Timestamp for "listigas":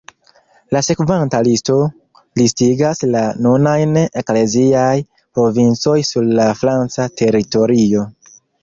2.41-3.03